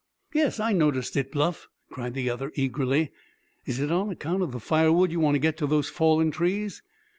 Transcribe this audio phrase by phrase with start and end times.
[0.33, 3.11] "Yes, I noticed it, Bluff!" cried the other eagerly.
[3.67, 6.81] "Is it on account of the firewood you want to get to those fallen trees?"